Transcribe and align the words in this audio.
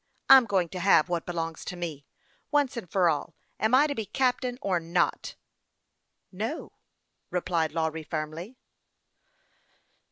I'm 0.29 0.47
going 0.47 0.67
to 0.69 0.79
have 0.79 1.09
what 1.09 1.27
belongs 1.27 1.63
to 1.65 1.75
me. 1.75 2.07
Now, 2.07 2.45
once 2.49 2.75
for 2.89 3.07
all, 3.07 3.35
am 3.59 3.75
I 3.75 3.85
to 3.85 3.93
be 3.93 4.07
captain, 4.07 4.57
or 4.59 4.79
not?"" 4.79 5.35
Xo," 6.33 6.71
replied 7.29 7.71
Lawry, 7.73 8.01
firmly. 8.01 8.57